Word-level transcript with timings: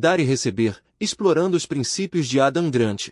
Dar 0.00 0.20
e 0.20 0.22
Receber, 0.22 0.76
explorando 1.00 1.56
os 1.56 1.66
princípios 1.66 2.28
de 2.28 2.38
Adam 2.38 2.70
Grant. 2.70 3.08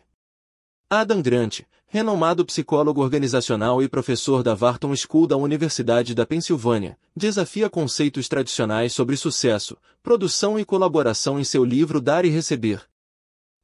Adam 0.89 1.21
Grant, 1.21 1.63
renomado 1.89 2.47
psicólogo 2.47 3.03
organizacional 3.03 3.83
e 3.83 3.89
professor 3.89 4.41
da 4.41 4.55
Wharton 4.55 4.95
School 4.95 5.27
da 5.27 5.37
Universidade 5.37 6.15
da 6.15 6.25
Pensilvânia, 6.25 6.97
desafia 7.17 7.69
conceitos 7.69 8.29
tradicionais 8.29 8.93
sobre 8.93 9.17
sucesso, 9.17 9.77
produção 10.01 10.61
e 10.61 10.65
colaboração 10.65 11.41
em 11.41 11.43
seu 11.43 11.65
livro 11.65 12.01
Dar 12.01 12.25
e 12.25 12.29
Receber. 12.29 12.85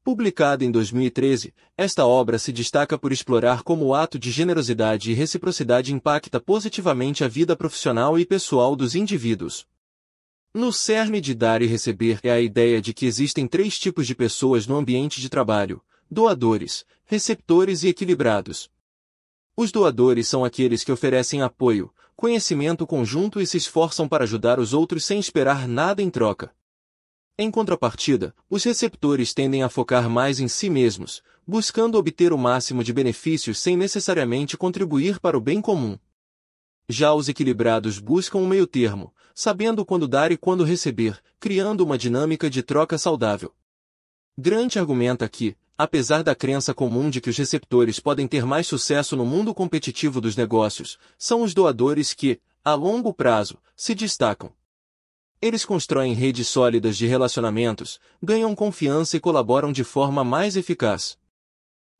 Publicada 0.03 0.65
em 0.65 0.73
2013, 0.73 1.55
esta 1.77 2.05
obra 2.05 2.41
se 2.41 2.51
destaca 2.51 2.99
por 2.99 3.13
explorar 3.13 3.63
como 3.63 3.85
o 3.85 3.95
ato 3.95 4.19
de 4.19 4.33
generosidade 4.33 5.13
e 5.13 5.15
reciprocidade 5.15 5.95
impacta 5.95 6.41
positivamente 6.41 7.23
a 7.23 7.29
vida 7.29 7.55
profissional 7.55 8.19
e 8.19 8.27
pessoal 8.27 8.75
dos 8.75 8.97
indivíduos. 8.97 9.65
No 10.55 10.71
cerne 10.71 11.19
de 11.19 11.35
dar 11.35 11.63
e 11.63 11.67
receber 11.67 12.21
é 12.23 12.31
a 12.31 12.39
ideia 12.39 12.79
de 12.79 12.93
que 12.93 13.07
existem 13.07 13.49
três 13.49 13.79
tipos 13.79 14.07
de 14.07 14.15
pessoas 14.15 14.67
no 14.67 14.77
ambiente 14.77 15.19
de 15.19 15.31
trabalho: 15.31 15.83
doadores, 16.11 16.85
receptores 17.07 17.83
e 17.83 17.89
equilibrados. 17.89 18.71
Os 19.57 19.73
doadores 19.73 20.29
são 20.29 20.45
aqueles 20.45 20.85
que 20.85 20.93
oferecem 20.93 21.41
apoio, 21.41 21.91
conhecimento 22.15 22.87
conjunto 22.87 23.41
e 23.41 23.47
se 23.47 23.57
esforçam 23.57 24.07
para 24.07 24.25
ajudar 24.25 24.61
os 24.61 24.75
outros 24.75 25.07
sem 25.07 25.19
esperar 25.19 25.67
nada 25.67 26.03
em 26.03 26.11
troca. 26.11 26.55
Em 27.39 27.51
contrapartida, 27.51 28.35
os 28.51 28.63
receptores 28.63 29.33
tendem 29.33 29.63
a 29.63 29.71
focar 29.71 30.11
mais 30.11 30.39
em 30.39 30.49
si 30.49 30.69
mesmos, 30.69 31.23
buscando 31.47 31.97
obter 31.97 32.31
o 32.31 32.37
máximo 32.37 32.85
de 32.85 32.93
benefícios 32.93 33.59
sem 33.59 33.75
necessariamente 33.75 34.59
contribuir 34.59 35.19
para 35.19 35.37
o 35.37 35.41
bem 35.41 35.63
comum. 35.63 35.99
Já 36.87 37.15
os 37.15 37.27
equilibrados 37.27 37.99
buscam 37.99 38.39
um 38.39 38.47
meio 38.47 38.67
termo, 38.67 39.15
sabendo 39.35 39.85
quando 39.85 40.09
dar 40.09 40.33
e 40.33 40.37
quando 40.37 40.65
receber, 40.65 41.21
criando 41.39 41.83
uma 41.83 41.99
dinâmica 41.99 42.49
de 42.49 42.63
troca 42.63 42.97
saudável. 42.99 43.53
Grant 44.37 44.77
argumenta 44.77 45.29
que, 45.29 45.57
apesar 45.77 46.23
da 46.23 46.35
crença 46.35 46.73
comum 46.73 47.11
de 47.11 47.21
que 47.21 47.31
os 47.31 47.37
receptores 47.37 48.01
podem 48.01 48.27
ter 48.27 48.47
mais 48.47 48.67
sucesso 48.67 49.17
no 49.17 49.27
mundo 49.27 49.55
competitivo 49.55 50.21
dos 50.21 50.37
negócios, 50.37 50.99
são 51.19 51.43
os 51.43 51.53
doadores 51.53 52.15
que, 52.15 52.41
a 52.65 52.75
longo 52.75 53.13
prazo, 53.13 53.59
se 53.77 53.95
destacam. 53.95 54.53
Eles 55.41 55.65
constroem 55.65 56.15
redes 56.15 56.47
sólidas 56.47 56.97
de 56.97 57.07
relacionamentos, 57.07 57.99
ganham 58.23 58.55
confiança 58.55 59.17
e 59.17 59.21
colaboram 59.21 59.73
de 59.73 59.83
forma 59.83 60.23
mais 60.23 60.57
eficaz. 60.57 61.19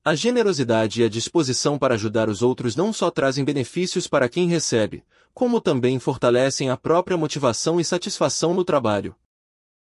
A 0.05 0.17
generosidade 0.17 1.01
e 1.01 1.05
a 1.05 1.09
disposição 1.09 1.79
para 1.79 1.95
ajudar 1.95 2.29
os 2.29 2.43
outros 2.43 2.75
não 2.75 2.93
só 2.93 3.09
trazem 3.09 3.45
benefícios 3.45 4.09
para 4.09 4.29
quem 4.29 4.49
recebe, 4.49 5.05
como 5.33 5.61
também 5.61 5.97
fortalecem 6.01 6.71
a 6.71 6.77
própria 6.77 7.17
motivação 7.17 7.79
e 7.79 7.85
satisfação 7.85 8.53
no 8.53 8.65
trabalho. 8.65 9.15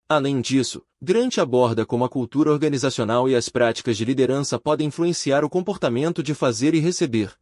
Além 0.09 0.41
disso, 0.41 0.83
Grant 1.01 1.39
aborda 1.39 1.87
como 1.87 2.05
a 2.05 2.09
cultura 2.09 2.51
organizacional 2.51 3.29
e 3.29 3.37
as 3.37 3.49
práticas 3.49 3.97
de 3.97 4.05
liderança 4.05 4.59
podem 4.59 4.89
influenciar 4.89 5.45
o 5.45 5.49
comportamento 5.49 6.25
de 6.25 6.35
fazer 6.35 6.75
e 6.75 6.81
receber. 6.81 7.33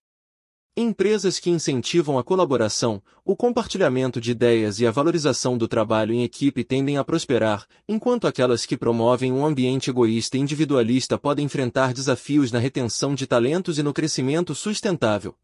Empresas 0.80 1.40
que 1.40 1.50
incentivam 1.50 2.20
a 2.20 2.22
colaboração, 2.22 3.02
o 3.24 3.34
compartilhamento 3.34 4.20
de 4.20 4.30
ideias 4.30 4.78
e 4.78 4.86
a 4.86 4.92
valorização 4.92 5.58
do 5.58 5.66
trabalho 5.66 6.14
em 6.14 6.22
equipe 6.22 6.62
tendem 6.62 6.96
a 6.96 7.02
prosperar, 7.02 7.66
enquanto 7.88 8.28
aquelas 8.28 8.64
que 8.64 8.76
promovem 8.76 9.32
um 9.32 9.44
ambiente 9.44 9.90
egoísta 9.90 10.36
e 10.36 10.40
individualista 10.40 11.18
podem 11.18 11.46
enfrentar 11.46 11.92
desafios 11.92 12.52
na 12.52 12.60
retenção 12.60 13.12
de 13.12 13.26
talentos 13.26 13.76
e 13.76 13.82
no 13.82 13.92
crescimento 13.92 14.54
sustentável. 14.54 15.34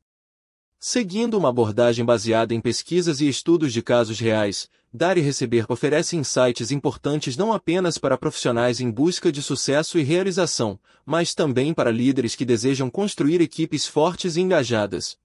Seguindo 0.78 1.36
uma 1.36 1.48
abordagem 1.48 2.04
baseada 2.04 2.54
em 2.54 2.60
pesquisas 2.60 3.20
e 3.20 3.28
estudos 3.28 3.72
de 3.72 3.82
casos 3.82 4.20
reais, 4.20 4.70
Dar 4.92 5.18
e 5.18 5.20
Receber 5.20 5.66
oferece 5.68 6.16
insights 6.16 6.70
importantes 6.70 7.36
não 7.36 7.52
apenas 7.52 7.98
para 7.98 8.16
profissionais 8.16 8.78
em 8.78 8.88
busca 8.88 9.32
de 9.32 9.42
sucesso 9.42 9.98
e 9.98 10.04
realização, 10.04 10.78
mas 11.04 11.34
também 11.34 11.74
para 11.74 11.90
líderes 11.90 12.36
que 12.36 12.44
desejam 12.44 12.88
construir 12.88 13.40
equipes 13.40 13.84
fortes 13.84 14.36
e 14.36 14.40
engajadas. 14.40 15.18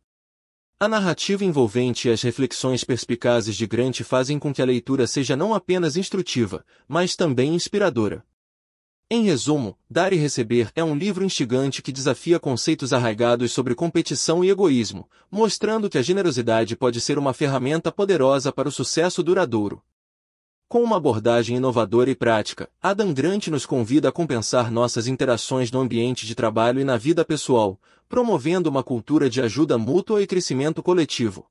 A 0.81 0.87
narrativa 0.87 1.43
envolvente 1.43 2.07
e 2.07 2.11
as 2.11 2.21
reflexões 2.21 2.85
perspicazes 2.85 3.57
de 3.57 3.67
Grant 3.67 3.99
fazem 3.99 4.39
com 4.39 4.53
que 4.53 4.61
a 4.61 4.65
leitura 4.65 5.05
seja 5.07 5.35
não 5.35 5.53
apenas 5.53 5.97
instrutiva, 5.97 6.65
mas 6.87 7.17
também 7.17 7.53
inspiradora. 7.53 8.23
Em 9.11 9.25
resumo, 9.25 9.77
Dar 9.89 10.13
e 10.13 10.15
Receber 10.15 10.71
é 10.73 10.81
um 10.81 10.95
livro 10.95 11.25
instigante 11.25 11.81
que 11.81 11.91
desafia 11.91 12.39
conceitos 12.39 12.93
arraigados 12.93 13.51
sobre 13.51 13.75
competição 13.75 14.41
e 14.41 14.49
egoísmo, 14.49 15.09
mostrando 15.29 15.89
que 15.89 15.97
a 15.97 16.01
generosidade 16.01 16.77
pode 16.77 17.01
ser 17.01 17.17
uma 17.17 17.33
ferramenta 17.33 17.91
poderosa 17.91 18.49
para 18.49 18.69
o 18.69 18.71
sucesso 18.71 19.21
duradouro. 19.21 19.83
Com 20.69 20.81
uma 20.83 20.97
abordagem 20.97 21.57
inovadora 21.57 22.11
e 22.11 22.15
prática, 22.15 22.69
Adam 22.81 23.11
Grant 23.11 23.47
nos 23.47 23.65
convida 23.65 24.09
a 24.09 24.11
compensar 24.11 24.71
nossas 24.71 25.07
interações 25.07 25.71
no 25.71 25.81
ambiente 25.81 26.25
de 26.25 26.35
trabalho 26.35 26.79
e 26.79 26.83
na 26.85 26.95
vida 26.95 27.25
pessoal, 27.25 27.77
promovendo 28.09 28.67
uma 28.67 28.83
cultura 28.83 29.29
de 29.29 29.39
ajuda 29.39 29.77
mútua 29.77 30.23
e 30.23 30.25
crescimento 30.25 30.81
coletivo. 30.81 31.45